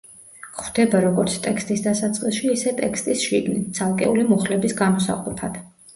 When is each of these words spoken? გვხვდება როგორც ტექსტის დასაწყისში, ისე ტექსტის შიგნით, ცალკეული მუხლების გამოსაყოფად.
გვხვდება 0.53 1.01
როგორც 1.03 1.35
ტექსტის 1.43 1.83
დასაწყისში, 1.87 2.49
ისე 2.55 2.73
ტექსტის 2.79 3.27
შიგნით, 3.29 3.69
ცალკეული 3.81 4.27
მუხლების 4.31 4.79
გამოსაყოფად. 4.81 5.63